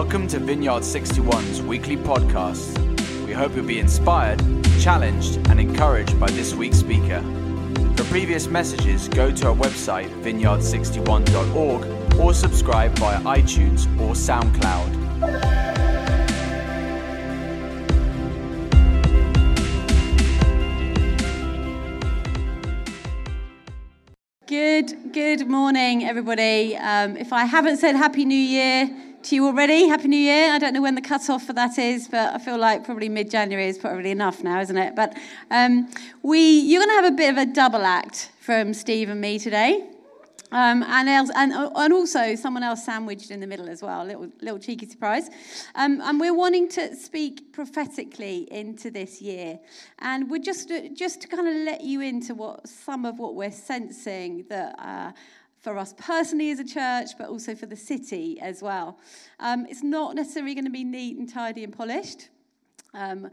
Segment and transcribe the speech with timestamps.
[0.00, 2.78] Welcome to Vineyard 61's weekly podcast.
[3.26, 4.38] We hope you'll be inspired,
[4.78, 7.20] challenged, and encouraged by this week's speaker.
[7.96, 14.94] For previous messages, go to our website, vineyard61.org, or subscribe via iTunes or SoundCloud.
[24.46, 26.76] Good, good morning, everybody.
[26.76, 30.52] Um, if I haven't said Happy New Year to you already, Happy New Year.
[30.52, 33.68] I don't know when the cut-off for that is, but I feel like probably mid-January
[33.68, 34.94] is probably enough now, isn't it?
[34.94, 35.16] But
[35.50, 35.88] um,
[36.22, 39.38] we, you're going to have a bit of a double act from Steve and me
[39.38, 39.90] today.
[40.50, 44.06] Um, and, else, and, and also someone else sandwiched in the middle as well, a
[44.06, 45.28] little, little cheeky surprise.
[45.74, 49.58] Um, and we're wanting to speak prophetically into this year.
[49.98, 53.50] And we're just, just to kind of let you into what some of what we're
[53.50, 55.12] sensing that uh,
[55.60, 58.98] for us personally as a church, but also for the city as well.
[59.40, 62.28] Um, it's not necessarily going to be neat and tidy and polished.
[62.94, 63.30] Um,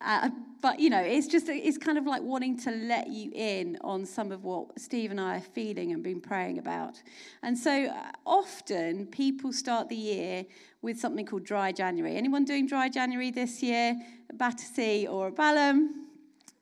[0.00, 0.28] uh,
[0.60, 4.04] but you know, it's just it's kind of like wanting to let you in on
[4.04, 7.02] some of what Steve and I are feeling and been praying about.
[7.42, 10.44] And so uh, often people start the year
[10.82, 12.14] with something called Dry January.
[12.16, 13.96] Anyone doing Dry January this year?
[14.34, 16.06] Battersea or Balham?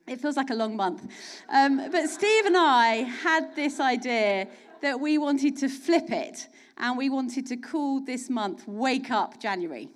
[0.06, 1.06] It feels like a long month.
[1.48, 4.46] Um, but Steve and I had this idea
[4.84, 6.46] that we wanted to flip it
[6.76, 9.88] and we wanted to call this month Wake Up January.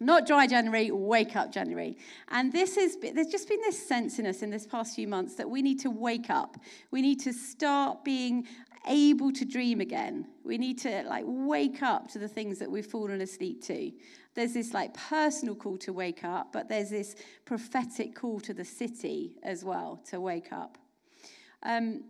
[0.00, 1.96] Not dry January, wake up January.
[2.28, 5.36] And this is, there's just been this sense in us in this past few months
[5.36, 6.56] that we need to wake up.
[6.90, 8.48] We need to start being
[8.88, 10.26] able to dream again.
[10.42, 13.92] We need to like wake up to the things that we've fallen asleep to.
[14.34, 18.64] There's this like personal call to wake up, but there's this prophetic call to the
[18.64, 20.78] city as well to wake up.
[21.62, 22.02] Um,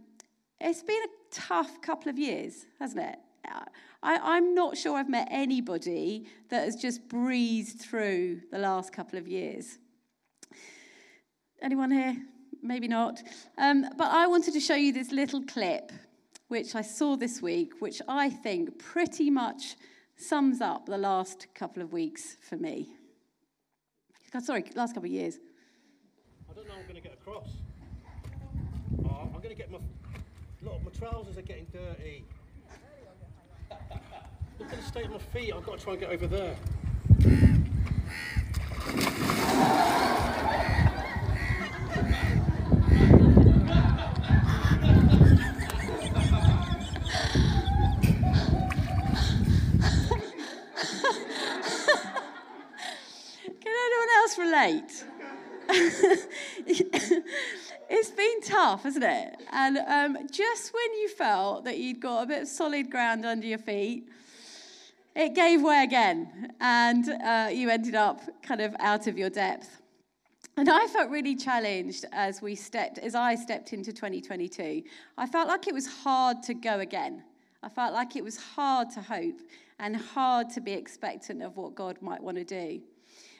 [0.61, 3.17] it's been a tough couple of years, hasn't it?
[4.03, 9.19] I, am not sure I've met anybody that has just breezed through the last couple
[9.19, 9.79] of years.
[11.63, 12.17] Anyone here?
[12.63, 13.23] Maybe not.
[13.59, 15.93] Um, but I wanted to show you this little clip,
[16.49, 19.77] which I saw this week, which I think pretty much
[20.17, 22.91] sums up the last couple of weeks for me.
[24.43, 25.39] Sorry, last couple of years.
[26.49, 27.49] I don't know I'm going to get across.
[29.05, 29.79] Oh, I'm going to get my.
[30.63, 32.25] Look, my trousers are getting dirty.
[34.59, 35.55] Look at the state of my feet.
[35.55, 36.55] I've got to try and get over there.
[53.61, 55.05] Can anyone else relate?
[57.91, 59.37] it's been tough, hasn't it?
[59.53, 63.47] And um, just when you felt that you'd got a bit of solid ground under
[63.47, 64.09] your feet,
[65.17, 69.83] it gave way again, and uh, you ended up kind of out of your depth.
[70.57, 74.83] And I felt really challenged as we stepped, as I stepped into 2022.
[75.19, 77.25] I felt like it was hard to go again.
[77.63, 79.41] I felt like it was hard to hope
[79.81, 82.81] and hard to be expectant of what God might want to do.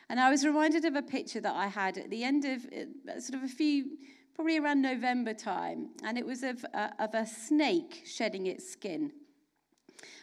[0.09, 3.21] And I was reminded of a picture that I had at the end of uh,
[3.21, 3.97] sort of a few,
[4.41, 9.13] probably around November time, and it was of, uh, of a snake shedding its skin.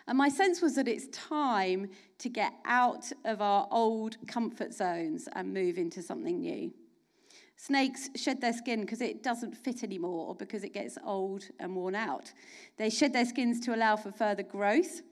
[0.07, 5.29] And my sense was that it's time to get out of our old comfort zones
[5.33, 6.73] and move into something new.
[7.57, 11.75] Snakes shed their skin because it doesn't fit anymore or because it gets old and
[11.75, 12.33] worn out.
[12.77, 15.03] They shed their skins to allow for further growth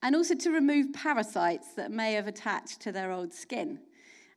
[0.00, 3.80] and also to remove parasites that may have attached to their old skin.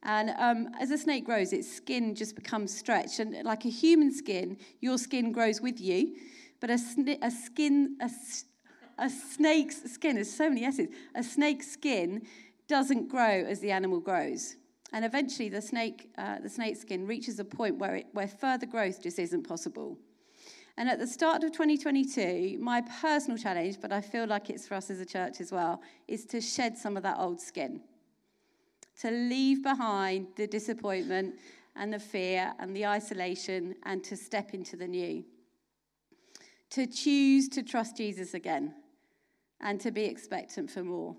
[0.04, 3.20] And um, as a snake grows, its skin just becomes stretched.
[3.20, 6.16] And like a human skin, your skin grows with you.
[6.60, 6.80] But a,
[7.22, 8.10] a skin, a,
[8.98, 12.26] a snake's skin, there's so many S's, a snake's skin
[12.68, 14.56] doesn't grow as the animal grows.
[14.92, 18.66] And eventually, the snake, uh, the snake skin reaches a point where, it, where further
[18.66, 19.98] growth just isn't possible.
[20.78, 24.76] And at the start of 2022, my personal challenge, but I feel like it's for
[24.76, 27.82] us as a church as well, is to shed some of that old skin.
[29.02, 31.36] To leave behind the disappointment
[31.76, 35.24] and the fear and the isolation and to step into the new.
[36.72, 38.74] To choose to trust Jesus again
[39.62, 41.16] and to be expectant for more.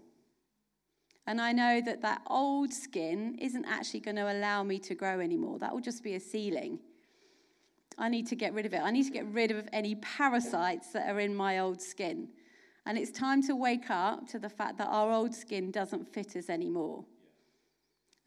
[1.26, 5.20] And I know that that old skin isn't actually going to allow me to grow
[5.20, 5.58] anymore.
[5.58, 6.80] That will just be a ceiling.
[7.98, 8.80] I need to get rid of it.
[8.82, 12.28] I need to get rid of any parasites that are in my old skin.
[12.86, 16.34] And it's time to wake up to the fact that our old skin doesn't fit
[16.36, 17.04] us anymore.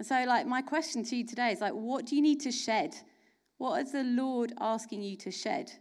[0.04, 2.52] And so, like, my question to you today is like, what do you need to
[2.52, 2.94] shed?
[3.58, 5.72] What is the Lord asking you to shed?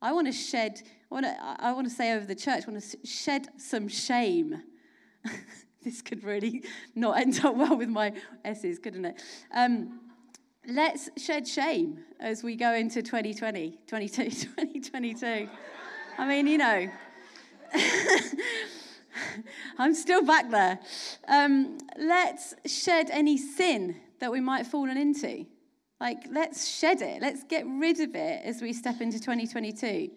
[0.00, 2.70] I want to shed, I want to, I want to say over the church, I
[2.70, 4.62] want to shed some shame.
[5.82, 6.62] this could really
[6.94, 8.12] not end up well with my
[8.44, 9.20] S's, couldn't it?
[9.52, 10.02] Um,
[10.68, 15.48] let's shed shame as we go into 2020, 22, 2022.
[16.18, 16.88] I mean, you know,
[19.78, 20.78] I'm still back there.
[21.26, 25.46] Um, let's shed any sin that we might have fallen into.
[26.00, 27.20] Like, let's shed it.
[27.20, 30.10] Let's get rid of it as we step into 2022.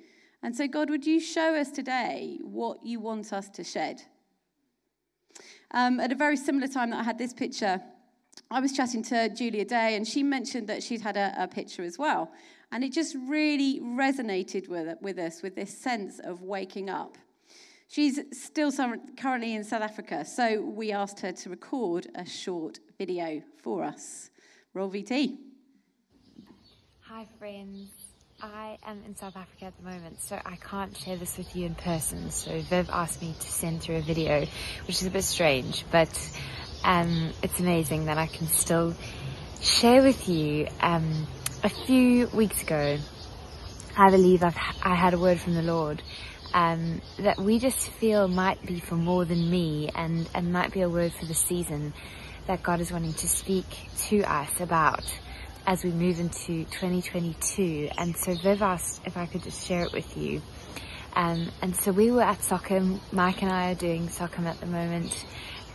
[0.44, 4.02] And so, God, would you show us today what you want us to shed?
[5.72, 7.81] Um, at a very similar time that I had this picture,
[8.50, 11.84] I was chatting to Julia Day, and she mentioned that she'd had a, a picture
[11.84, 12.31] as well.
[12.72, 17.18] And it just really resonated with, with us, with this sense of waking up.
[17.92, 18.72] She's still
[19.18, 24.30] currently in South Africa, so we asked her to record a short video for us.
[24.74, 25.36] Roll VT.
[27.02, 27.90] Hi, friends.
[28.42, 31.66] I am in South Africa at the moment, so I can't share this with you
[31.66, 32.32] in person.
[32.32, 34.46] So Viv asked me to send through a video,
[34.88, 36.08] which is a bit strange, but
[36.86, 38.96] um, it's amazing that I can still
[39.60, 40.70] share with you.
[40.80, 41.28] Um,
[41.62, 43.00] a few weeks ago,
[43.98, 46.02] I believe I've, I had a word from the Lord
[46.53, 50.81] um, that we just feel might be for more than me and, and might be
[50.81, 51.94] a word for the season
[52.48, 53.65] that God is wanting to speak
[54.09, 55.03] to us about
[55.65, 57.89] as we move into 2022.
[57.98, 60.42] And so Viv asked if I could just share it with you.
[61.13, 63.00] Um, and so we were at SOKM.
[63.12, 65.25] Mike and I are doing SOKM at the moment,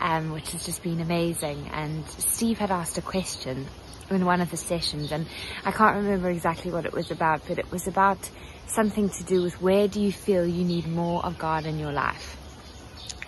[0.00, 1.68] um, which has just been amazing.
[1.72, 3.66] And Steve had asked a question
[4.10, 5.26] in one of the sessions, and
[5.64, 8.30] I can't remember exactly what it was about, but it was about
[8.66, 11.92] something to do with where do you feel you need more of God in your
[11.92, 12.36] life.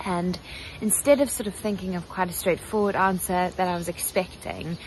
[0.05, 0.39] And
[0.81, 4.79] instead of sort of thinking of quite a straightforward answer that I was expecting,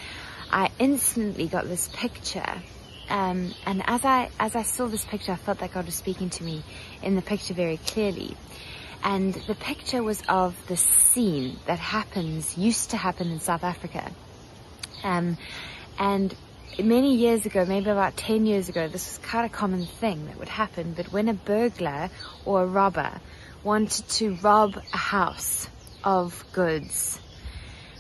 [0.52, 2.62] I instantly got this picture.
[3.10, 6.30] Um, and as I as I saw this picture, I felt that God was speaking
[6.32, 6.64] to me
[7.04, 8.38] in the picture very clearly.
[9.04, 14.12] And the picture was of the scene that happens, used to happen in South Africa.
[15.04, 15.38] Um,
[15.98, 16.36] and
[16.80, 20.38] many years ago, maybe about 10 years ago, this was quite a common thing that
[20.38, 20.94] would happen.
[20.94, 22.10] But when a burglar
[22.46, 23.20] or a robber
[23.64, 25.70] wanted to rob a house
[26.04, 27.20] of goods,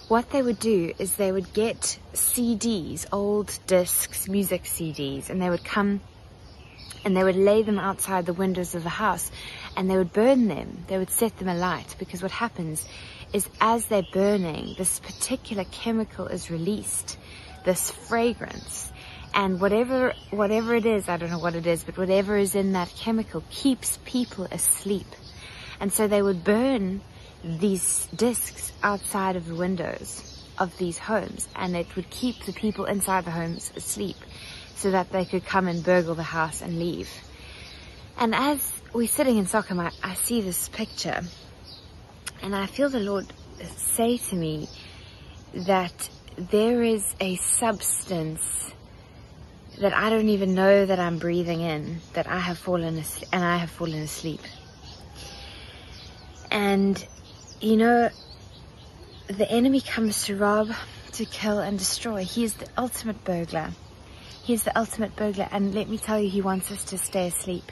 [0.07, 5.49] what they would do is they would get CDs, old discs, music CDs, and they
[5.49, 6.01] would come
[7.03, 9.31] and they would lay them outside the windows of the house
[9.75, 10.83] and they would burn them.
[10.87, 12.85] They would set them alight because what happens
[13.33, 17.17] is as they're burning, this particular chemical is released
[17.63, 18.91] this fragrance.
[19.33, 22.73] And whatever whatever it is i don't know what it is but whatever is in
[22.73, 25.07] that chemical keeps people asleep.
[25.79, 27.01] And so they would burn
[27.43, 32.85] these discs outside of the windows of these homes and it would keep the people
[32.85, 34.17] inside the homes asleep
[34.75, 37.09] so that they could come and burgle the house and leave.
[38.17, 41.21] And as we're sitting in SOKM I, I see this picture
[42.43, 43.31] and I feel the Lord
[43.75, 44.67] say to me
[45.53, 48.71] that there is a substance
[49.79, 53.43] that I don't even know that I'm breathing in, that I have fallen asleep, and
[53.43, 54.41] I have fallen asleep.
[56.51, 57.03] And,
[57.59, 58.09] you know,
[59.27, 60.71] the enemy comes to rob,
[61.13, 62.23] to kill, and destroy.
[62.23, 63.71] He is the ultimate burglar.
[64.43, 67.27] He is the ultimate burglar, and let me tell you, he wants us to stay
[67.27, 67.71] asleep.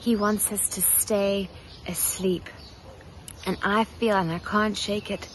[0.00, 1.48] He wants us to stay
[1.86, 2.48] asleep.
[3.46, 5.28] And I feel, and I can't shake it,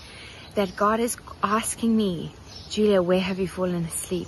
[0.55, 2.33] that God is asking me
[2.69, 4.27] Julia, where have you fallen asleep?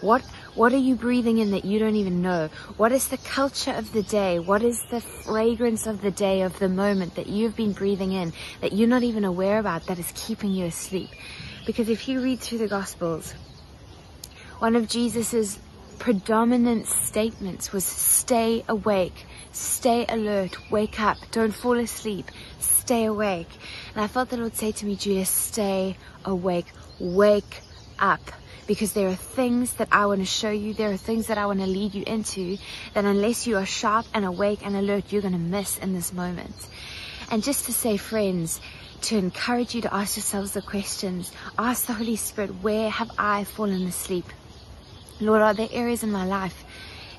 [0.00, 0.22] What
[0.54, 2.48] what are you breathing in that you don't even know?
[2.76, 4.40] What is the culture of the day?
[4.40, 8.32] What is the fragrance of the day, of the moment that you've been breathing in
[8.60, 11.10] that you're not even aware about that is keeping you asleep?
[11.64, 13.34] Because if you read through the Gospels,
[14.58, 15.60] one of Jesus's
[15.98, 23.50] predominant statements was stay awake, stay alert, wake up, don't fall asleep, stay awake.
[23.94, 26.66] And I felt the Lord say to me, Julia, stay awake,
[26.98, 27.62] wake
[27.98, 28.20] up
[28.66, 30.74] because there are things that I want to show you.
[30.74, 32.58] There are things that I want to lead you into
[32.94, 36.12] that unless you are sharp and awake and alert, you're going to miss in this
[36.12, 36.54] moment.
[37.30, 38.60] And just to say, friends,
[39.02, 41.32] to encourage you to ask yourselves the questions.
[41.58, 44.26] Ask the Holy Spirit, where have I fallen asleep?
[45.20, 46.64] Lord, are there areas in my life?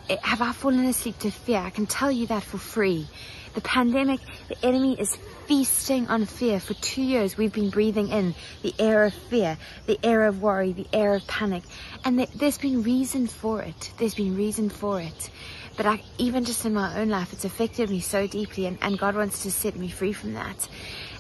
[0.10, 1.60] Eh, have I fallen asleep to fear?
[1.60, 3.08] I can tell you that for free.
[3.54, 6.60] The pandemic, the enemy is feasting on fear.
[6.60, 10.74] For two years, we've been breathing in the air of fear, the air of worry,
[10.74, 11.64] the air of panic.
[12.06, 13.92] And there's been reason for it.
[13.98, 15.32] There's been reason for it.
[15.76, 19.00] But I, even just in my own life, it's affected me so deeply, and, and
[19.00, 20.68] God wants to set me free from that.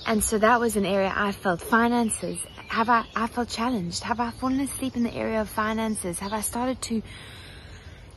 [0.05, 2.38] And so that was an area I felt finances.
[2.67, 4.03] Have I, I felt challenged?
[4.03, 6.19] Have I fallen asleep in the area of finances?
[6.19, 7.01] Have I started to,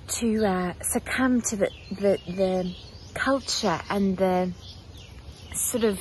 [0.08, 2.74] to, uh, succumb to the, the, the
[3.14, 4.52] culture and the,
[5.54, 5.98] sort of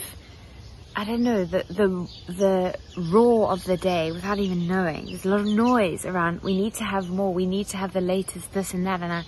[0.93, 5.05] I don't know, the, the, the roar of the day without even knowing.
[5.05, 6.41] There's a lot of noise around.
[6.41, 7.33] We need to have more.
[7.33, 9.01] We need to have the latest this and that.
[9.01, 9.23] And I,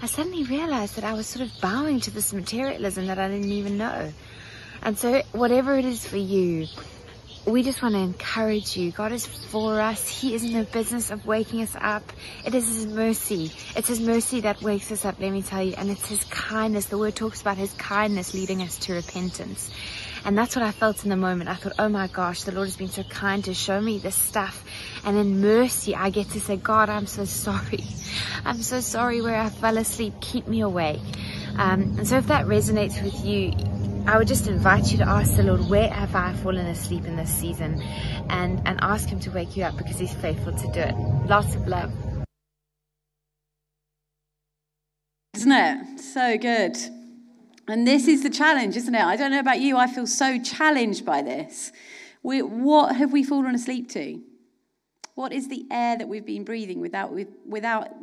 [0.00, 3.52] I suddenly realized that I was sort of bowing to this materialism that I didn't
[3.52, 4.14] even know.
[4.82, 6.68] And so whatever it is for you,
[7.46, 8.90] we just want to encourage you.
[8.90, 10.08] God is for us.
[10.08, 12.02] He is in the business of waking us up.
[12.44, 13.52] It is His mercy.
[13.76, 15.74] It's His mercy that wakes us up, let me tell you.
[15.76, 16.86] And it's His kindness.
[16.86, 19.70] The word talks about His kindness leading us to repentance.
[20.24, 21.50] And that's what I felt in the moment.
[21.50, 24.16] I thought, oh my gosh, the Lord has been so kind to show me this
[24.16, 24.64] stuff.
[25.04, 27.84] And in mercy, I get to say, God, I'm so sorry.
[28.44, 30.14] I'm so sorry where I fell asleep.
[30.20, 31.02] Keep me awake.
[31.58, 33.52] Um, and so if that resonates with you,
[34.06, 37.16] I would just invite you to ask the Lord, where have I fallen asleep in
[37.16, 37.80] this season?
[38.28, 40.94] And, and ask Him to wake you up because He's faithful to do it.
[41.26, 41.90] Lots of love.
[45.34, 46.00] Isn't it?
[46.00, 46.76] So good.
[47.66, 49.02] And this is the challenge, isn't it?
[49.02, 51.72] I don't know about you, I feel so challenged by this.
[52.22, 54.20] We, what have we fallen asleep to?
[55.14, 57.10] What is the air that we've been breathing without,
[57.46, 58.02] without,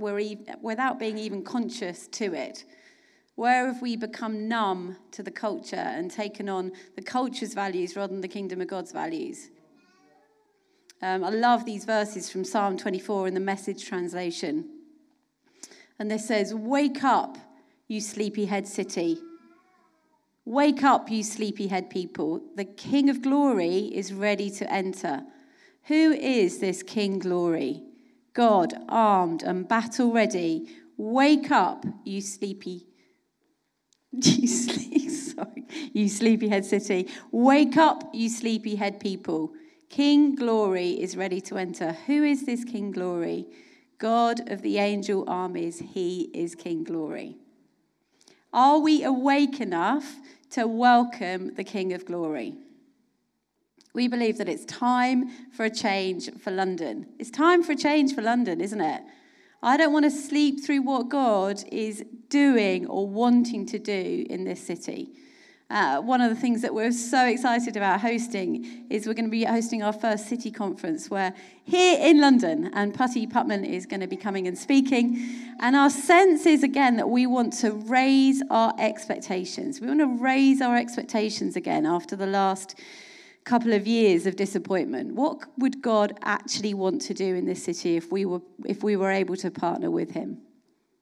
[0.61, 2.65] without being even conscious to it?
[3.35, 8.11] Where have we become numb to the culture and taken on the culture's values rather
[8.11, 9.49] than the kingdom of God's values?
[11.01, 14.69] Um, I love these verses from Psalm 24 in the message translation.
[15.97, 17.37] And this says, Wake up,
[17.87, 19.19] you sleepyhead city.
[20.43, 22.41] Wake up, you sleepyhead people.
[22.55, 25.23] The King of glory is ready to enter.
[25.83, 27.83] Who is this King glory?
[28.33, 30.67] God, armed and battle ready.
[30.97, 32.90] Wake up, you sleepy
[34.21, 37.07] You sleep, sorry, you sleepyhead city.
[37.31, 39.53] Wake up, you sleepyhead people.
[39.89, 41.93] King Glory is ready to enter.
[42.07, 43.45] Who is this King Glory?
[43.97, 47.37] God of the angel armies, he is King Glory.
[48.51, 50.15] Are we awake enough
[50.51, 52.55] to welcome the King of Glory?
[53.93, 57.07] We believe that it's time for a change for London.
[57.19, 59.03] It's time for a change for London, isn't it?
[59.63, 64.43] I don't want to sleep through what God is doing or wanting to do in
[64.43, 65.11] this city.
[65.69, 69.31] Uh, one of the things that we're so excited about hosting is we're going to
[69.31, 71.33] be hosting our first city conference where
[71.63, 75.55] here in London, and Putty Putman is going to be coming and speaking.
[75.61, 79.79] And our sense is again that we want to raise our expectations.
[79.79, 82.77] We want to raise our expectations again after the last
[83.45, 85.15] couple of years of disappointment.
[85.15, 88.97] What would God actually want to do in this city if we were, if we
[88.97, 90.41] were able to partner with Him?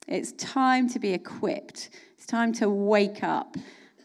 [0.09, 1.91] It's time to be equipped.
[2.17, 3.55] It's time to wake up.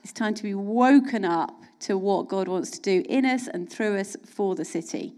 [0.02, 3.70] It's time to be woken up to what God wants to do in us and
[3.70, 5.14] through us for the city.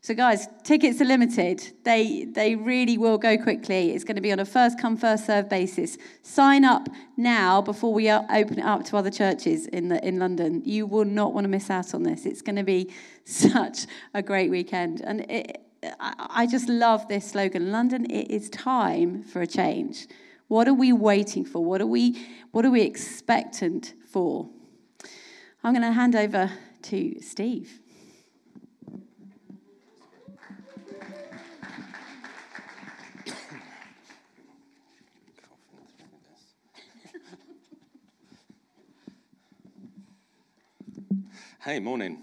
[0.00, 1.62] So, guys, tickets are limited.
[1.84, 3.90] They, they really will go quickly.
[3.90, 5.98] It's going to be on a first come, first serve basis.
[6.22, 6.88] Sign up
[7.18, 10.62] now before we open it up to other churches in, the, in London.
[10.64, 12.24] You will not want to miss out on this.
[12.24, 12.90] It's going to be
[13.26, 13.80] such
[14.14, 15.02] a great weekend.
[15.02, 20.06] And it, I just love this slogan London, it is time for a change.
[20.48, 21.64] What are we waiting for?
[21.64, 24.50] What are we, what are we expectant for?
[25.64, 26.50] I'm going to hand over
[26.82, 27.80] to Steve.
[41.62, 42.18] Hey, morning.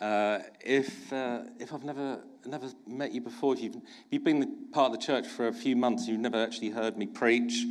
[0.00, 4.66] Uh, if, uh, if I've never, never met you before, if you've, if you've been
[4.72, 7.64] part of the church for a few months, you've never actually heard me preach,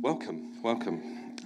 [0.00, 1.36] welcome, welcome.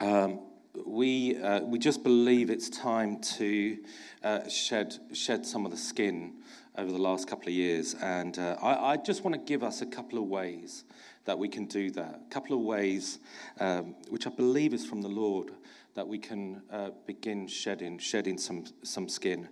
[0.00, 0.40] Um,
[0.84, 3.78] we, uh, we just believe it's time to
[4.22, 6.32] uh, shed, shed some of the skin
[6.76, 7.94] over the last couple of years.
[7.94, 10.84] And uh, I, I, just want to give us a couple of ways
[11.26, 12.22] that we can do that.
[12.26, 13.20] A couple of ways
[13.60, 15.52] um, which I believe is from the Lord
[15.94, 19.48] that we can uh, begin shedding, shedding some, some skin.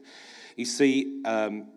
[0.57, 1.69] You see, um,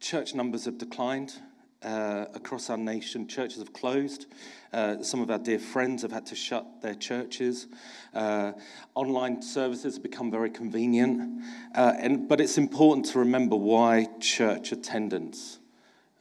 [0.00, 1.34] church numbers have declined
[1.82, 3.28] uh, across our nation.
[3.28, 4.26] Churches have closed.
[4.72, 7.66] Uh, some of our dear friends have had to shut their churches.
[8.14, 8.52] Uh,
[8.94, 11.42] online services have become very convenient.
[11.74, 15.58] Uh, and, but it's important to remember why church attendance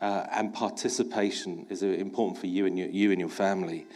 [0.01, 3.87] uh, and participation is important for you and your, you and your family.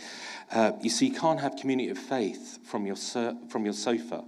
[0.51, 4.23] Uh, you see, you can't have community of faith from your, from your sofa.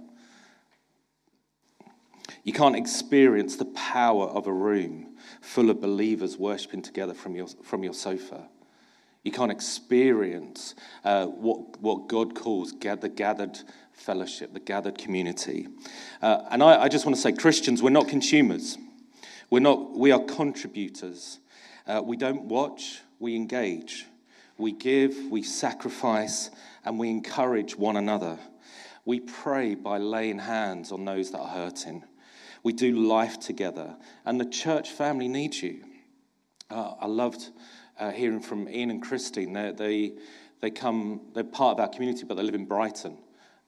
[2.42, 7.46] You can't experience the power of a room full of believers worshipping together from your,
[7.62, 8.48] from your sofa.
[9.22, 13.58] You can't experience uh, what, what God calls the gathered
[13.92, 15.68] fellowship, the gathered community.
[16.22, 18.78] Uh, and I, I, just want to say, Christians, we're not consumers.
[19.50, 21.38] We're not, we are contributors.
[21.86, 24.06] Uh, we don't watch, we engage.
[24.56, 26.50] We give, we sacrifice,
[26.84, 28.38] and we encourage one another.
[29.04, 32.04] We pray by laying hands on those that are hurting.
[32.62, 33.96] We do life together.
[34.24, 35.84] And the church family needs you.
[36.70, 37.50] Uh, I loved
[37.98, 39.52] uh, hearing from Ian and Christine.
[39.52, 40.12] They, they,
[40.60, 43.18] they come, they're part of our community, but they live in Brighton.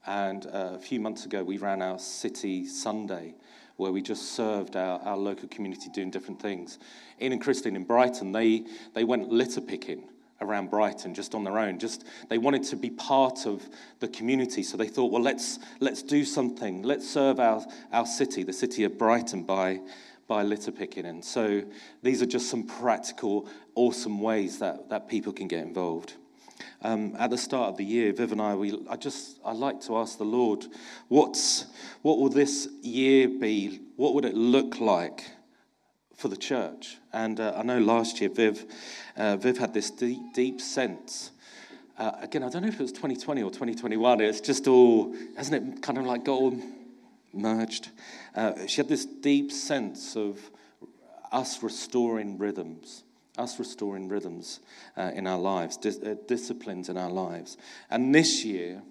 [0.07, 3.35] And uh, a few months ago, we ran our City Sunday
[3.77, 6.79] where we just served our, our local community doing different things.
[7.21, 10.09] Ian and Christine in Brighton, they, they went litter picking
[10.43, 11.79] around Brighton just on their own.
[11.79, 13.63] Just they wanted to be part of
[14.01, 16.83] the community, so they thought, well, let's let's do something.
[16.83, 19.81] Let's serve our our city, the city of Brighton, by
[20.27, 21.07] by litter picking.
[21.07, 21.63] And so
[22.03, 26.15] these are just some practical, awesome ways that that people can get involved.
[26.83, 29.81] Um, at the start of the year, Viv and I, we, I just, I like
[29.83, 30.67] to ask the Lord,
[31.09, 31.67] what's,
[32.03, 33.81] what will this year be?
[33.97, 35.25] What would it look like
[36.23, 36.99] for the church?
[37.13, 38.65] And uh, I know last year, Viv,
[39.17, 41.33] uh, Viv had this deep, deep sense.
[41.99, 44.21] Uh, again, I don't know if it was 2020 or 2021.
[44.21, 46.57] It's just all, hasn't it kind of like got all
[47.35, 47.91] merged?
[48.37, 50.39] Uh, she had this deep sense of
[51.31, 53.05] us restoring rhythms
[53.39, 54.61] us restoring rhythms
[54.95, 57.57] uh, in our lives, dis- uh, disciplines in our lives.
[57.89, 58.83] And this year,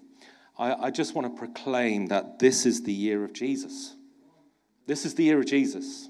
[0.58, 3.94] I, I just want to proclaim that this is the year of Jesus.
[4.88, 6.08] This is the year of Jesus.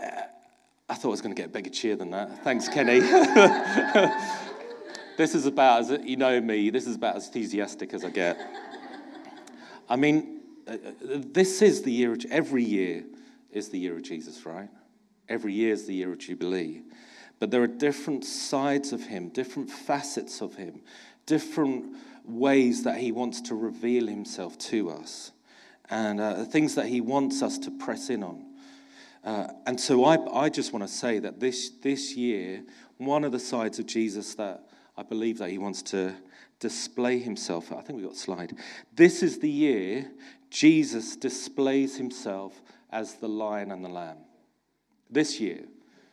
[0.00, 2.42] I thought I was going to get a bigger cheer than that.
[2.42, 3.00] Thanks, Kenny.
[5.16, 8.38] this is about, as you know me, this is about as enthusiastic as I get.
[9.88, 13.04] I mean, uh, uh, this is the year of, every year
[13.52, 14.68] is the year of Jesus, right?
[15.28, 16.82] Every year is the year of Jubilee.
[17.38, 20.82] But there are different sides of him, different facets of him,
[21.24, 25.32] different ways that he wants to reveal himself to us,
[25.88, 28.49] and uh, things that he wants us to press in on.
[29.22, 32.62] Uh, and so I, I just want to say that this, this year,
[32.98, 36.14] one of the sides of Jesus that I believe that he wants to
[36.58, 38.56] display himself, I think we've got a slide.
[38.94, 40.10] This is the year
[40.50, 44.18] Jesus displays himself as the lion and the lamb.
[45.10, 45.60] This year.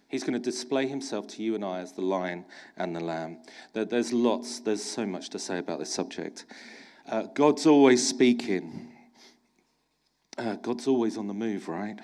[0.10, 2.46] He's going to display himself to you and I as the lion
[2.78, 3.40] and the lamb.
[3.74, 6.46] There's lots, there's so much to say about this subject.
[7.10, 8.94] Uh, God's always speaking,
[10.38, 12.00] uh, God's always on the move, right?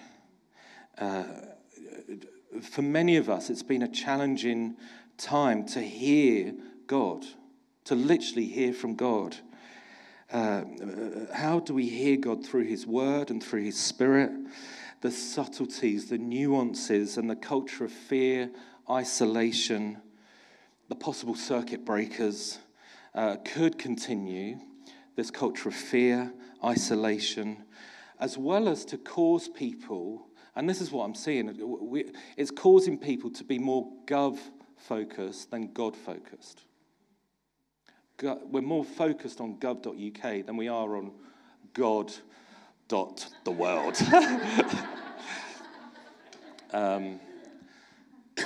[0.98, 1.24] Uh,
[2.62, 4.76] for many of us, it's been a challenging
[5.18, 6.54] time to hear
[6.88, 7.26] God,
[7.86, 9.38] to literally hear from God.
[10.32, 10.64] Uh,
[11.34, 14.32] how do we hear God through His Word and through His Spirit?
[15.04, 18.50] the subtleties, the nuances, and the culture of fear,
[18.90, 20.02] isolation,
[20.88, 22.58] the possible circuit breakers
[23.14, 24.58] uh, could continue
[25.18, 26.32] this culture of fear,
[26.64, 27.66] isolation,
[28.18, 32.06] as well as to cause people, and this is what I'm seeing,
[32.38, 34.40] it's causing people to be more gov
[34.78, 36.62] focused than God focused.
[38.22, 41.12] We're more focused on gov.uk than we are on
[41.74, 42.14] God
[42.88, 43.98] dot the world.
[46.72, 47.20] um,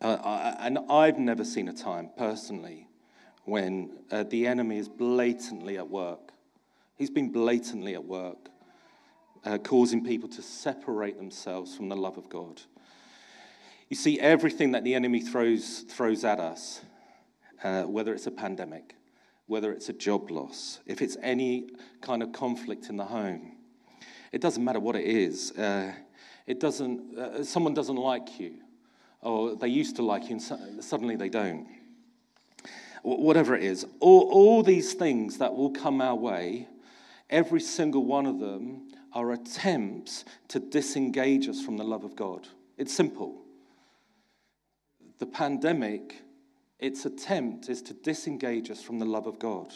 [0.00, 2.88] uh, and I've never seen a time personally
[3.44, 6.32] when uh, the enemy is blatantly at work.
[6.96, 8.48] He's been blatantly at work,
[9.44, 12.60] uh, causing people to separate themselves from the love of God.
[13.88, 16.82] You see, everything that the enemy throws, throws at us,
[17.64, 18.94] uh, whether it's a pandemic,
[19.46, 23.56] whether it's a job loss, if it's any kind of conflict in the home.
[24.32, 25.50] It doesn't matter what it is.
[25.52, 25.92] Uh,
[26.46, 28.54] it doesn't, uh, someone doesn't like you,
[29.22, 31.66] or they used to like you, and so, suddenly they don't.
[33.02, 36.68] Whatever it is, all, all these things that will come our way,
[37.28, 42.46] every single one of them are attempts to disengage us from the love of God.
[42.76, 43.42] It's simple.
[45.18, 46.22] The pandemic
[46.80, 49.72] its attempt is to disengage us from the love of God,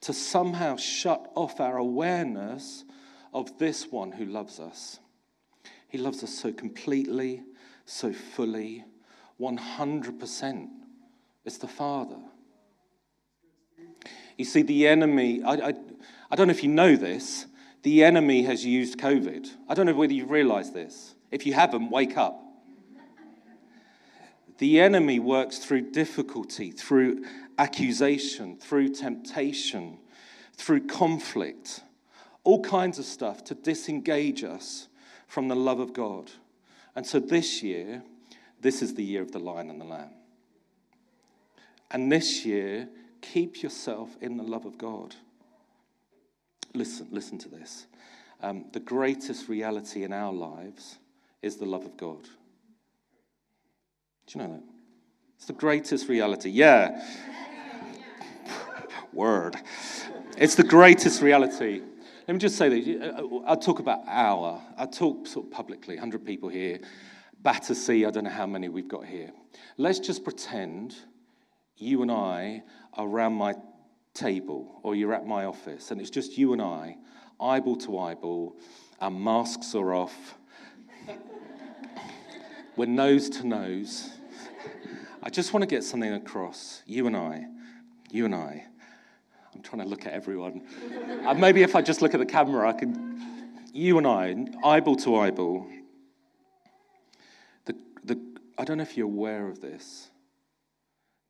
[0.00, 2.84] to somehow shut off our awareness
[3.32, 4.98] of this one who loves us.
[5.88, 7.44] He loves us so completely,
[7.86, 8.84] so fully,
[9.40, 10.68] 100%.
[11.44, 12.18] It's the Father.
[14.36, 15.74] You see, the enemy, I, I,
[16.30, 17.46] I don't know if you know this,
[17.82, 19.48] the enemy has used COVID.
[19.68, 21.14] I don't know whether you've realized this.
[21.30, 22.42] If you haven't, wake up.
[24.58, 27.24] The enemy works through difficulty, through
[27.58, 29.98] accusation, through temptation,
[30.54, 31.82] through conflict,
[32.42, 34.88] all kinds of stuff to disengage us
[35.28, 36.32] from the love of God.
[36.96, 38.02] And so this year,
[38.60, 40.10] this is the year of the lion and the lamb.
[41.90, 42.88] And this year,
[43.22, 45.14] keep yourself in the love of God.
[46.74, 47.86] Listen, listen to this.
[48.40, 50.98] Um, the greatest reality in our lives
[51.42, 52.22] is the love of God.
[54.26, 54.62] Do you know that?
[55.36, 56.50] It's the greatest reality.
[56.50, 57.02] Yeah.
[59.12, 59.56] Word.
[60.36, 61.80] It's the greatest reality.
[62.26, 64.60] Let me just say that I'll talk about our.
[64.76, 66.78] I talk sort of publicly, 100 people here.
[67.40, 69.32] Battersea, I don't know how many we've got here.
[69.76, 70.94] Let's just pretend
[71.76, 73.54] you and I are around my
[74.18, 76.96] table or you're at my office and it's just you and I,
[77.40, 78.56] eyeball to eyeball,
[79.00, 80.36] our masks are off,
[82.76, 84.10] we're nose to nose.
[85.22, 86.82] I just want to get something across.
[86.86, 87.46] You and I,
[88.10, 88.64] you and I.
[89.54, 90.62] I'm trying to look at everyone.
[91.26, 93.18] uh, maybe if I just look at the camera, I can.
[93.72, 95.66] You and I, eyeball to eyeball.
[97.66, 98.18] The, the,
[98.56, 100.10] I don't know if you're aware of this.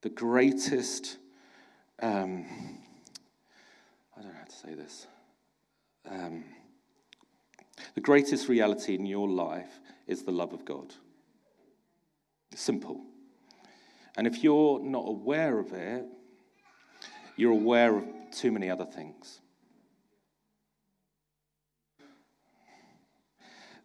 [0.02, 1.18] The greatest,
[2.00, 2.46] um,
[4.16, 5.06] I don't know how to say this.
[6.10, 6.44] Um,
[7.94, 10.94] the greatest reality in your life is the love of God.
[12.54, 13.00] Simple.
[14.16, 16.04] And if you're not aware of it,
[17.36, 19.40] you're aware of too many other things.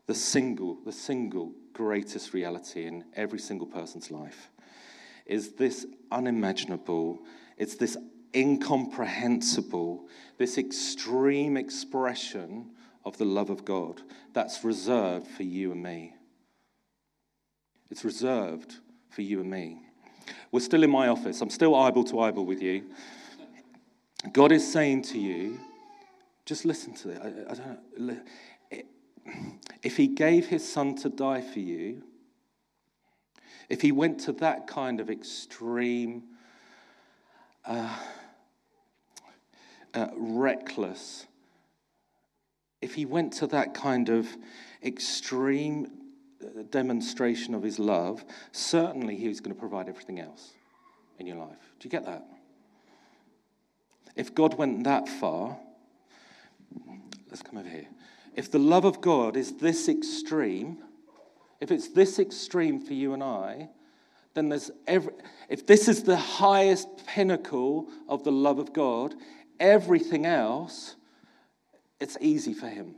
[0.08, 4.50] The single, the single greatest reality in every single person's life
[5.26, 7.20] is this unimaginable,
[7.64, 7.96] it's this
[8.36, 10.06] incomprehensible,
[10.38, 12.72] this extreme expression
[13.06, 14.02] of the love of God
[14.34, 16.14] that's reserved for you and me.
[17.90, 18.76] It's reserved
[19.10, 19.82] for you and me.
[20.52, 21.40] We're still in my office.
[21.40, 22.84] I'm still eyeball to eyeball with you.
[24.34, 25.58] God is saying to you,
[26.46, 27.22] just listen to it.
[27.24, 28.20] I, I don't
[29.82, 32.04] If He gave His Son to die for you,
[33.70, 36.24] if He went to that kind of extreme,
[37.66, 37.98] uh,
[39.94, 41.26] uh, reckless,
[42.82, 44.28] if He went to that kind of
[44.84, 46.04] extreme
[46.70, 50.52] demonstration of his love, certainly he was going to provide everything else
[51.20, 51.58] in your life.
[51.80, 52.26] Do you get that?
[54.16, 55.58] If God went that far,
[57.30, 57.88] let's come over here.
[58.36, 60.80] If the love of God is this extreme,
[61.60, 63.70] if it's this extreme for you and I,
[64.34, 65.14] then there's every,
[65.50, 69.14] if this is the highest pinnacle of the love of God,
[69.60, 70.96] everything else,
[72.00, 72.96] it's easy for him.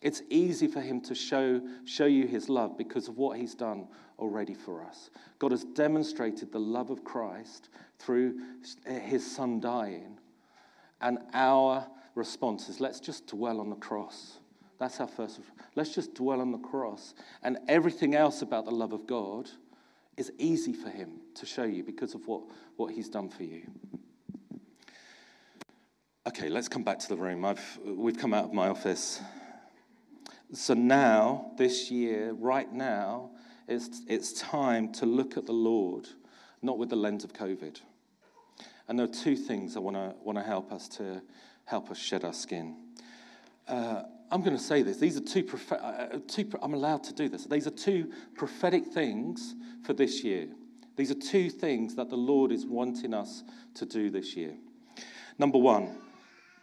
[0.00, 3.88] It's easy for him to show, show you his love because of what he's done
[4.18, 5.10] already for us.
[5.38, 8.40] God has demonstrated the love of Christ through
[8.84, 10.18] his son dying.
[11.00, 14.38] And our response is let's just dwell on the cross.
[14.78, 15.40] That's our first.
[15.76, 17.14] Let's just dwell on the cross.
[17.42, 19.48] And everything else about the love of God
[20.22, 22.42] is easy for him to show you because of what,
[22.76, 23.62] what he's done for you.
[26.28, 27.44] Okay, let's come back to the room.
[27.44, 29.20] I've, we've come out of my office.
[30.52, 33.30] So now, this year, right now,
[33.66, 36.06] it's, it's time to look at the Lord,
[36.62, 37.80] not with the lens of COVID.
[38.86, 41.20] And there are two things I want to help us to
[41.64, 42.76] help us shed our skin.
[43.66, 44.02] Uh,
[44.32, 44.96] I'm going to say this.
[44.96, 46.50] These are two, prophet- uh, two.
[46.62, 47.44] I'm allowed to do this.
[47.44, 50.48] These are two prophetic things for this year.
[50.96, 54.54] These are two things that the Lord is wanting us to do this year.
[55.38, 55.98] Number one,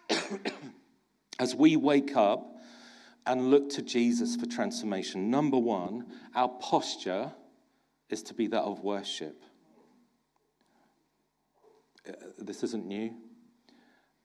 [1.40, 2.58] as we wake up
[3.28, 5.30] and look to Jesus for transformation.
[5.30, 7.32] Number one, our posture
[8.10, 9.44] is to be that of worship.
[12.08, 13.14] Uh, this isn't new.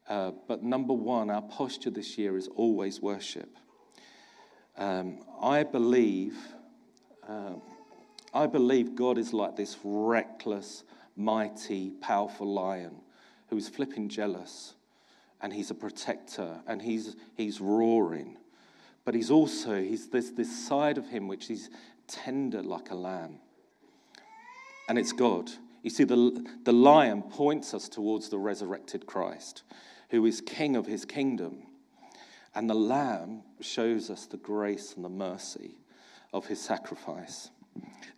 [0.08, 3.56] Uh, but number one, our posture this year is always worship.
[4.76, 6.36] Um, I believe,
[7.28, 7.54] uh,
[8.32, 10.84] I believe God is like this reckless,
[11.16, 12.96] mighty, powerful lion
[13.48, 14.74] who is flipping jealous,
[15.40, 18.36] and he's a protector, and he's he's roaring,
[19.04, 21.68] but he's also, he's, there's this side of him which is
[22.06, 23.38] tender like a lamb.
[24.88, 25.50] And it's God.
[25.82, 29.62] You see, the, the lion points us towards the resurrected Christ,
[30.14, 31.66] who is king of his kingdom.
[32.54, 35.74] And the lamb shows us the grace and the mercy
[36.32, 37.50] of his sacrifice.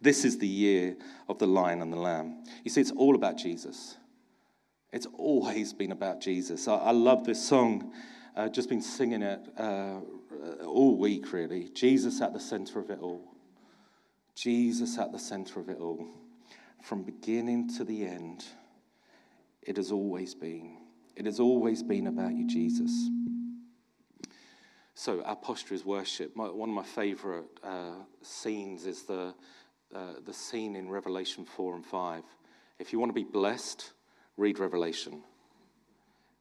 [0.02, 2.44] This is the year of the lion and the lamb.
[2.64, 3.96] You see, it's all about Jesus.
[4.92, 6.68] It's always been about Jesus.
[6.68, 7.94] I, I love this song.
[8.36, 10.00] I've uh, just been singing it uh,
[10.66, 11.70] all week, really.
[11.70, 13.22] Jesus at the center of it all.
[14.34, 16.06] Jesus at the center of it all.
[16.82, 18.44] From beginning to the end,
[19.62, 20.75] it has always been.
[21.16, 23.08] It has always been about you, Jesus.
[24.94, 26.36] So, our posture is worship.
[26.36, 29.34] My, one of my favorite uh, scenes is the,
[29.94, 32.22] uh, the scene in Revelation 4 and 5.
[32.78, 33.92] If you want to be blessed,
[34.36, 35.22] read Revelation.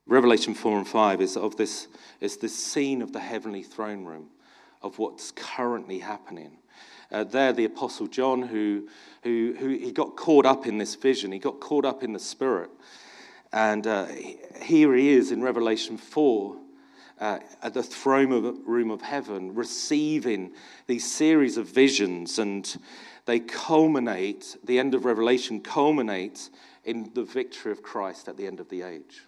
[0.07, 1.88] Revelation 4 and 5 is of this,
[2.19, 4.27] is this scene of the heavenly throne room,
[4.81, 6.57] of what's currently happening.
[7.11, 8.89] Uh, there, the Apostle John, who,
[9.23, 12.19] who, who he got caught up in this vision, he got caught up in the
[12.19, 12.69] Spirit.
[13.55, 14.07] And uh,
[14.61, 16.57] here he is in Revelation 4
[17.21, 20.51] uh, at the throne of, room of heaven, receiving
[20.87, 22.77] these series of visions, and
[23.23, 26.49] they culminate, the end of Revelation culminates
[26.83, 29.23] in the victory of Christ at the end of the age.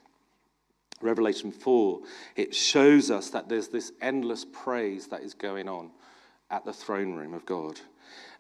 [1.00, 2.02] Revelation 4,
[2.36, 5.90] it shows us that there's this endless praise that is going on
[6.52, 7.80] at the throne room of God.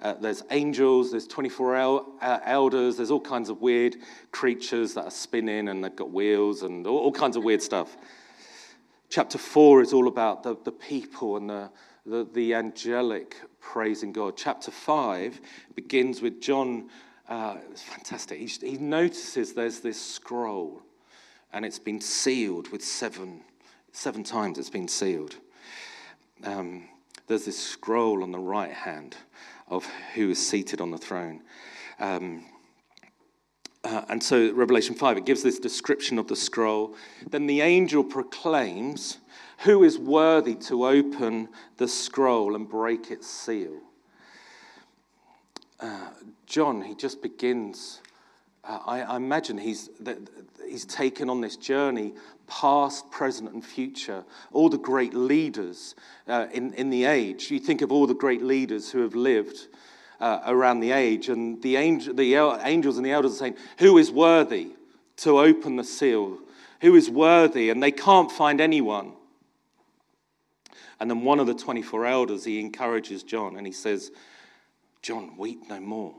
[0.02, 3.96] Uh, there's angels, there's 24 el- uh, elders, there's all kinds of weird
[4.32, 7.98] creatures that are spinning and they've got wheels and all, all kinds of weird stuff.
[9.10, 11.70] Chapter 4 is all about the, the people and the,
[12.06, 14.36] the, the angelic praising God.
[14.38, 15.42] Chapter 5
[15.76, 16.90] begins with John.
[17.28, 18.40] Uh, it's fantastic.
[18.40, 20.82] He, he notices there's this scroll
[21.54, 23.42] and it's been sealed with seven,
[23.94, 25.38] seven times it's been sealed.
[26.44, 26.90] Um,
[27.28, 29.16] there's this scroll on the right hand
[29.68, 29.86] of
[30.16, 31.42] who is seated on the throne.
[32.00, 32.46] Um,
[33.84, 36.96] uh, and so, Revelation 5, it gives this description of the scroll.
[37.30, 39.20] Then the angel proclaims,
[39.60, 43.80] Who is worthy to open the scroll and break its seal?
[45.80, 46.10] Uh,
[46.46, 48.02] John, he just begins.
[48.63, 49.90] Uh, I, I, imagine he's,
[50.68, 52.13] he's taken on this journey,
[52.48, 54.24] past, present, and future.
[54.52, 55.96] All the great leaders
[56.28, 57.52] uh, in, in the age.
[57.52, 59.68] You think of all the great leaders who have lived
[60.20, 61.30] uh, around the age.
[61.30, 64.72] And the, angel, the angels and the elders are saying, Who is worthy
[65.18, 66.40] to open the seal?
[66.82, 67.70] Who is worthy?
[67.70, 69.14] And they can't find anyone.
[71.00, 74.12] And then one of the 24 elders, he encourages John and he says,
[75.02, 76.16] John, weep no more.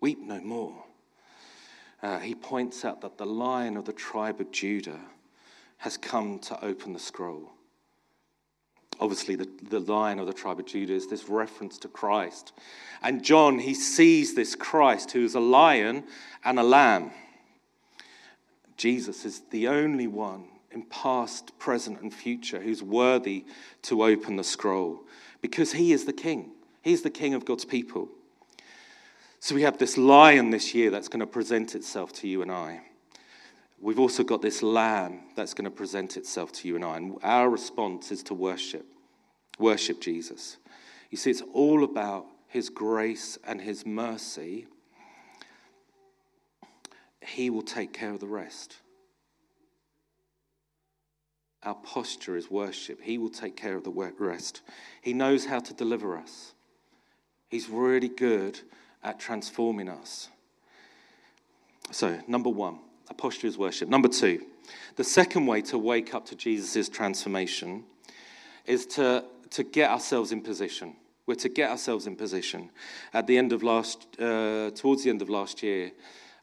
[0.00, 0.84] Weep no more.
[2.02, 5.00] Uh, he points out that the lion of the tribe of Judah
[5.78, 7.52] has come to open the scroll
[9.00, 12.52] obviously the, the lion of the tribe of Judah is this reference to Christ.
[13.02, 16.04] And John, he sees this Christ who is a lion
[16.44, 17.10] and a lamb.
[18.76, 23.44] Jesus is the only one in past, present, and future who's worthy
[23.82, 25.00] to open the scroll
[25.40, 26.52] because he is the king.
[26.82, 28.08] He's the king of God's people.
[29.40, 32.50] So we have this lion this year that's going to present itself to you and
[32.50, 32.82] I.
[33.80, 36.96] We've also got this lamb that's going to present itself to you and I.
[36.96, 38.86] And our response is to worship.
[39.58, 40.56] Worship Jesus.
[41.10, 44.66] You see, it's all about his grace and his mercy.
[47.20, 48.76] He will take care of the rest.
[51.62, 53.00] Our posture is worship.
[53.02, 54.62] He will take care of the rest.
[55.02, 56.54] He knows how to deliver us.
[57.48, 58.60] He's really good
[59.02, 60.28] at transforming us.
[61.90, 62.78] So, number one,
[63.08, 63.88] a posture is worship.
[63.88, 64.44] Number two,
[64.96, 67.84] the second way to wake up to Jesus' transformation
[68.64, 70.96] is to, to get ourselves in position.
[71.26, 72.70] We're to get ourselves in position.
[73.12, 75.92] At the end of last, uh, towards the end of last year,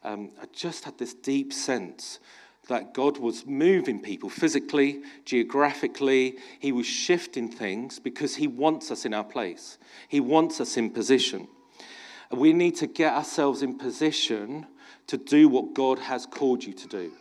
[0.03, 2.19] um, I just had this deep sense
[2.67, 6.37] that God was moving people physically, geographically.
[6.59, 9.77] He was shifting things because He wants us in our place.
[10.07, 11.47] He wants us in position.
[12.31, 14.65] We need to get ourselves in position
[15.07, 17.11] to do what God has called you to do.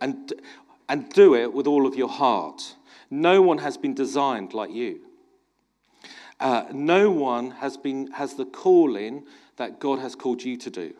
[0.00, 0.32] And,
[0.88, 2.74] and do it with all of your heart.
[3.10, 5.00] No one has been designed like you.
[6.40, 9.24] Uh, no one has, been, has the calling
[9.56, 10.94] that God has called you to do.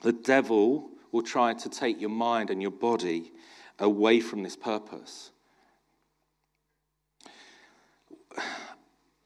[0.00, 3.32] The devil will try to take your mind and your body
[3.78, 5.30] away from this purpose.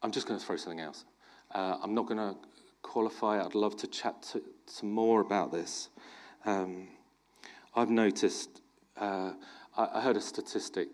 [0.01, 1.05] I'm just going to throw something else.
[1.53, 2.35] Uh, I'm not going to
[2.83, 3.43] qualify.
[3.43, 5.89] I'd love to chat to, some more about this.
[6.45, 6.89] Um,
[7.75, 8.61] I've noticed,
[8.97, 9.31] uh,
[9.75, 10.89] I, I, heard a statistic,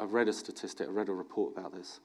[0.00, 2.00] I've read a statistic, I read a report about this.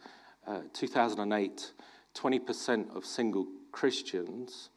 [0.45, 1.71] Uh, 2008,
[2.13, 4.69] 20% of single Christians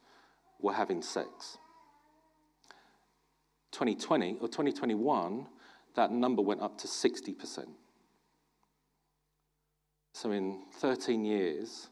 [0.61, 1.57] were having sex.
[3.71, 5.47] 2020 or 2021,
[5.95, 7.65] that number went up to 60%.
[10.13, 11.89] So in 13 years,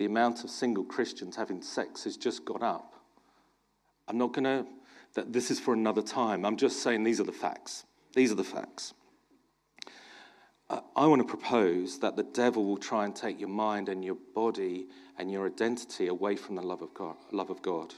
[0.00, 2.94] the amount of single Christians having sex has just gone up.
[4.08, 4.66] I'm not going to,
[5.12, 6.46] that this is for another time.
[6.46, 7.84] I'm just saying these are the facts.
[8.14, 8.94] These are the facts.
[10.70, 14.02] Uh, I want to propose that the devil will try and take your mind and
[14.02, 14.86] your body
[15.18, 17.16] and your identity away from the love of God.
[17.30, 17.92] Love of God.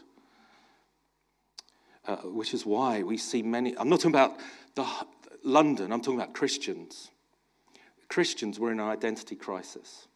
[2.04, 3.78] Uh, which is why we see many.
[3.78, 4.40] I'm not talking about
[4.74, 4.84] the,
[5.44, 7.12] London, I'm talking about Christians.
[8.08, 10.08] Christians were in an identity crisis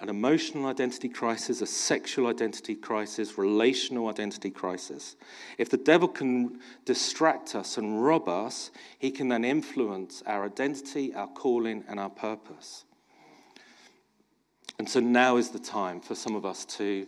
[0.00, 5.14] an emotional identity crisis, a sexual identity crisis, relational identity crisis.
[5.58, 11.12] If the devil can distract us and rob us, he can then influence our identity,
[11.14, 12.84] our calling, and our purpose.
[14.78, 17.06] And so now is the time for some of us to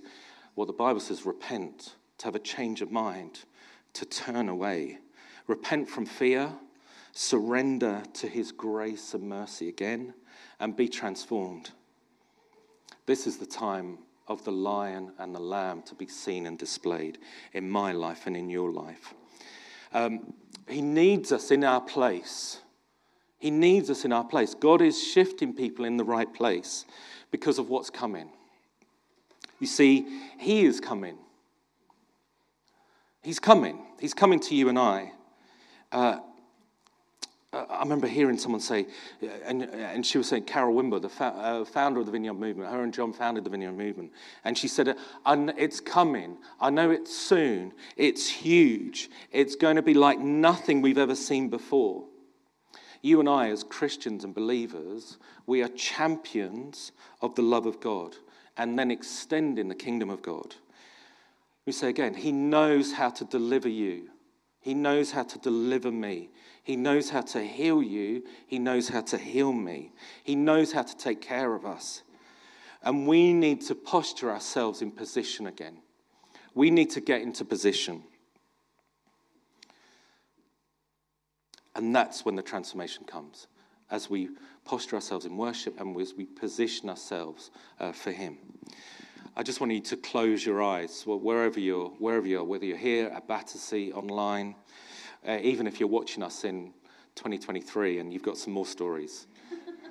[0.54, 3.40] what the Bible says repent, to have a change of mind,
[3.94, 4.98] to turn away.
[5.46, 6.52] Repent from fear,
[7.12, 10.12] surrender to his grace and mercy again,
[10.60, 11.70] and be transformed.
[13.06, 17.18] This is the time of the lion and the lamb to be seen and displayed
[17.52, 19.14] in my life and in your life.
[19.92, 20.32] Um,
[20.68, 22.60] he needs us in our place.
[23.38, 24.54] He needs us in our place.
[24.54, 26.84] God is shifting people in the right place
[27.30, 28.30] because of what's coming.
[29.58, 30.06] You see,
[30.38, 31.18] He is coming.
[33.22, 33.84] He's coming.
[34.00, 35.12] He's coming to you and I.
[35.90, 36.18] Uh,
[37.52, 38.86] uh, I remember hearing someone say,
[39.22, 42.34] uh, and, and she was saying, Carol Wimber, the fa- uh, founder of the Vineyard
[42.34, 44.12] Movement, her and John founded the Vineyard Movement.
[44.44, 46.38] And she said, It's coming.
[46.60, 47.72] I know it's soon.
[47.96, 49.10] It's huge.
[49.30, 52.04] It's going to be like nothing we've ever seen before.
[53.02, 58.16] You and I, as Christians and believers, we are champions of the love of God
[58.56, 60.54] and then extending the kingdom of God.
[61.66, 64.08] We say again, He knows how to deliver you,
[64.60, 66.30] He knows how to deliver me.
[66.62, 68.22] He knows how to heal you.
[68.46, 69.92] He knows how to heal me.
[70.22, 72.02] He knows how to take care of us.
[72.82, 75.78] And we need to posture ourselves in position again.
[76.54, 78.02] We need to get into position.
[81.74, 83.46] And that's when the transformation comes,
[83.90, 84.28] as we
[84.64, 88.38] posture ourselves in worship and as we position ourselves uh, for Him.
[89.34, 93.08] I just want you to close your eyes, wherever you're, wherever you're, whether you're here
[93.08, 94.54] at Battersea, online,
[95.26, 96.72] uh, even if you're watching us in
[97.16, 99.26] 2023 and you've got some more stories.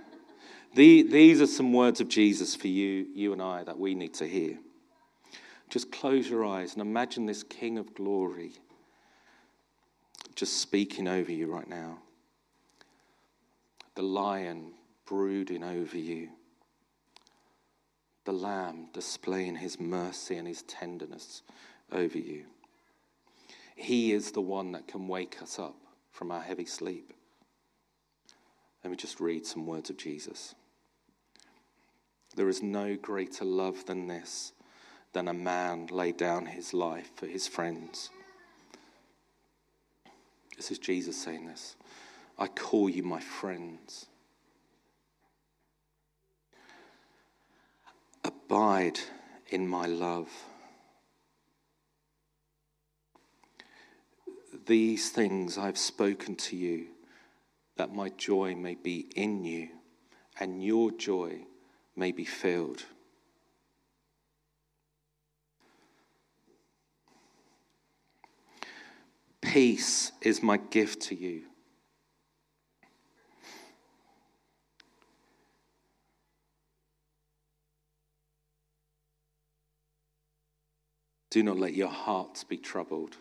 [0.76, 4.14] the, these are some words of Jesus for you, you and I, that we need
[4.16, 4.58] to hear.
[5.70, 8.54] Just close your eyes and imagine this King of glory
[10.36, 12.00] just speaking over you right now.
[13.96, 14.74] The lion
[15.06, 16.30] brooding over you.
[18.26, 21.44] The lamb displaying his mercy and his tenderness
[21.92, 22.46] over you.
[23.82, 25.76] He is the one that can wake us up
[26.12, 27.14] from our heavy sleep.
[28.84, 30.54] Let me just read some words of Jesus.
[32.36, 34.54] There is no greater love than this,
[35.14, 38.12] than a man lay down his life for his friends.
[40.56, 41.76] This is Jesus saying this.
[42.38, 44.06] I call you my friends.
[48.24, 49.00] Abide
[49.50, 50.30] in my love.
[54.66, 56.88] These things I've spoken to you,
[57.78, 59.70] that my joy may be in you,
[60.40, 61.42] and your joy
[61.96, 62.84] may be filled.
[69.42, 71.44] Peace is my gift to you.
[81.32, 83.18] Do not let your hearts be troubled.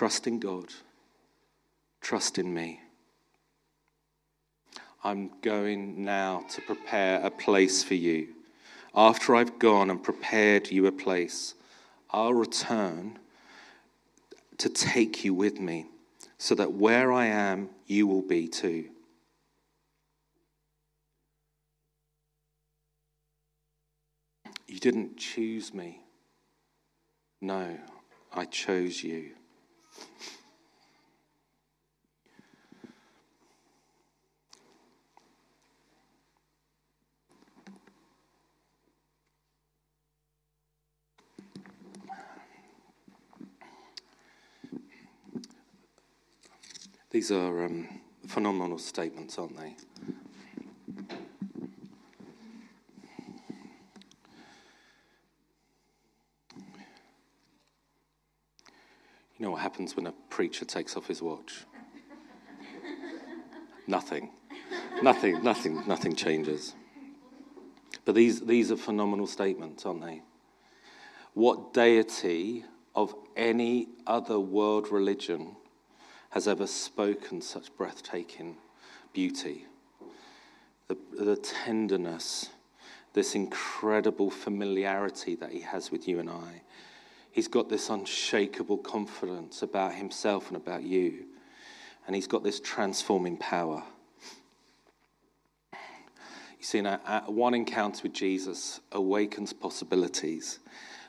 [0.00, 0.64] Trust in God.
[2.00, 2.80] Trust in me.
[5.04, 8.28] I'm going now to prepare a place for you.
[8.94, 11.52] After I've gone and prepared you a place,
[12.08, 13.18] I'll return
[14.56, 15.84] to take you with me,
[16.38, 18.86] so that where I am, you will be too.
[24.66, 26.00] You didn't choose me.
[27.42, 27.76] No,
[28.32, 29.32] I chose you.
[47.10, 47.88] These are um,
[48.28, 49.74] phenomenal statements, aren't they?
[59.40, 61.64] You know what happens when a preacher takes off his watch?
[63.86, 64.28] nothing.
[65.02, 66.74] Nothing, nothing, nothing changes.
[68.04, 70.20] But these, these are phenomenal statements, aren't they?
[71.32, 72.64] What deity
[72.94, 75.56] of any other world religion
[76.30, 78.58] has ever spoken such breathtaking
[79.14, 79.64] beauty.
[80.88, 82.50] The, the tenderness,
[83.14, 86.60] this incredible familiarity that he has with you and I.
[87.32, 91.26] He's got this unshakable confidence about himself and about you.
[92.06, 93.84] And he's got this transforming power.
[95.72, 100.58] You see, one encounter with Jesus awakens possibilities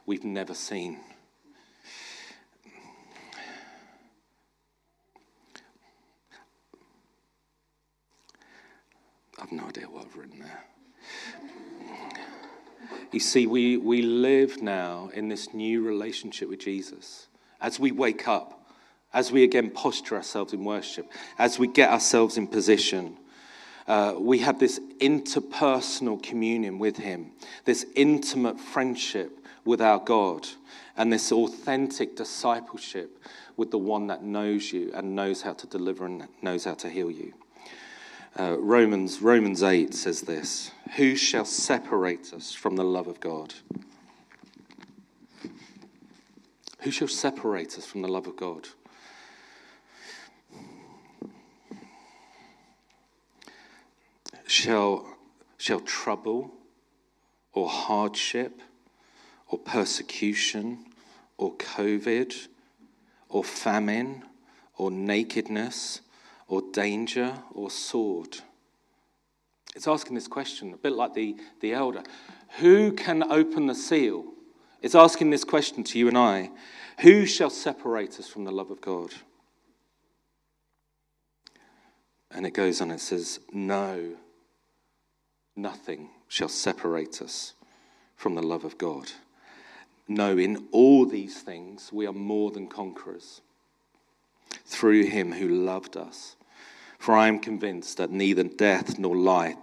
[0.06, 1.00] we've never seen.
[9.42, 10.71] I've no idea what I've written there.
[13.12, 17.28] You see, we, we live now in this new relationship with Jesus.
[17.60, 18.66] As we wake up,
[19.14, 23.18] as we again posture ourselves in worship, as we get ourselves in position,
[23.88, 27.32] uh, we have this interpersonal communion with Him,
[27.66, 30.48] this intimate friendship with our God,
[30.96, 33.20] and this authentic discipleship
[33.58, 36.90] with the one that knows you and knows how to deliver and knows how to
[36.90, 37.34] heal you.
[38.40, 43.54] Uh, Romans, Romans 8 says this Who shall separate us from the love of God?
[46.80, 48.70] Who shall separate us from the love of God?
[54.48, 55.06] Shall,
[55.58, 56.52] shall trouble
[57.54, 58.62] or hardship
[59.48, 60.86] or persecution
[61.38, 62.48] or COVID
[63.30, 64.24] or famine
[64.78, 66.02] or nakedness
[66.52, 68.38] or danger or sword?
[69.74, 72.04] It's asking this question, a bit like the, the elder.
[72.60, 74.26] Who can open the seal?
[74.82, 76.52] It's asking this question to you and I
[77.00, 79.14] Who shall separate us from the love of God?
[82.30, 84.16] And it goes on, it says, No,
[85.56, 87.54] nothing shall separate us
[88.18, 89.10] from the love of God.
[90.10, 93.40] No, in all these things we are more than conquerors
[94.66, 96.36] through him who loved us.
[97.02, 99.56] For I am convinced that neither death nor life,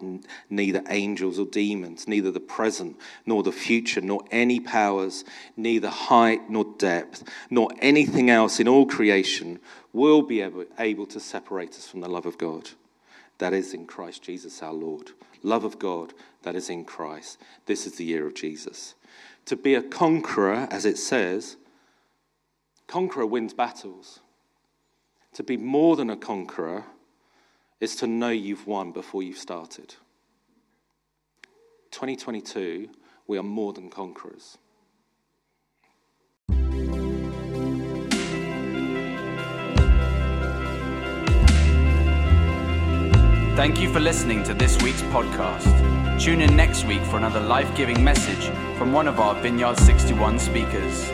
[0.51, 5.25] neither angels or demons, neither the present nor the future, nor any powers,
[5.57, 9.61] neither height nor depth, nor anything else in all creation
[9.93, 12.71] will be able, able to separate us from the love of God
[13.39, 15.13] that is in Christ Jesus our Lord.
[15.45, 17.39] Love of God that is in Christ.
[17.67, 18.97] This is the year of Jesus.
[19.45, 21.57] To be a conqueror, as it says,
[22.89, 24.19] conqueror wins battles.
[25.35, 26.87] To be more than a conqueror
[27.81, 29.95] is to know you've won before you've started.
[31.91, 32.89] 2022,
[33.27, 34.59] we are more than conquerors.
[43.57, 46.21] Thank you for listening to this week's podcast.
[46.21, 50.39] Tune in next week for another life giving message from one of our Vineyard 61
[50.39, 51.11] speakers.